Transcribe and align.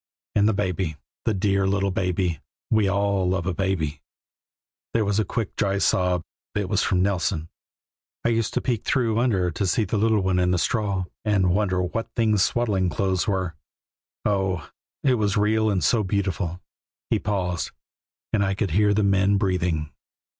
And 0.33 0.49
the 0.49 0.53
Baby, 0.53 0.95
the 1.25 1.33
dear 1.35 1.67
little 1.67 1.91
Baby 1.91 2.39
we 2.71 2.89
all 2.89 3.29
love 3.29 3.45
a 3.45 3.53
baby." 3.53 4.01
There 4.95 5.05
was 5.05 5.19
a 5.19 5.23
quick, 5.23 5.55
dry 5.55 5.77
sob; 5.77 6.23
it 6.55 6.67
was 6.67 6.81
from 6.81 7.03
Nelson. 7.03 7.49
"I 8.25 8.29
used 8.29 8.55
to 8.55 8.61
peek 8.61 8.83
through 8.83 9.19
under 9.19 9.51
to 9.51 9.67
see 9.67 9.83
the 9.85 9.99
little 9.99 10.21
one 10.21 10.39
in 10.39 10.49
the 10.49 10.57
straw, 10.57 11.03
and 11.23 11.53
wonder 11.53 11.83
what 11.83 12.09
things 12.15 12.41
swaddling 12.41 12.89
clothes 12.89 13.27
were. 13.27 13.53
Oh, 14.25 14.71
it 15.03 15.19
was 15.19 15.33
so 15.33 15.41
real 15.41 15.69
and 15.69 15.83
so 15.83 16.03
beautiful!" 16.03 16.59
He 17.11 17.19
paused, 17.19 17.69
and 18.33 18.43
I 18.43 18.55
could 18.55 18.71
hear 18.71 18.95
the 18.95 19.03
men 19.03 19.37
breathing. 19.37 19.91